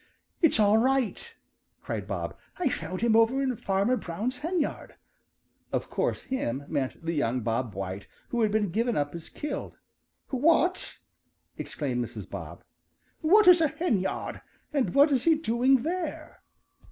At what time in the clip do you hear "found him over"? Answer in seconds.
2.69-3.39